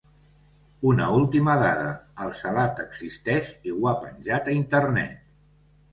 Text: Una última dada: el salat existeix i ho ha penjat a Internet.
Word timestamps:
Una 0.91 1.09
última 1.17 1.57
dada: 1.63 1.91
el 2.27 2.33
salat 2.41 2.81
existeix 2.87 3.53
i 3.69 3.75
ho 3.77 3.87
ha 3.93 3.97
penjat 4.07 4.51
a 4.55 4.61
Internet. 4.61 5.25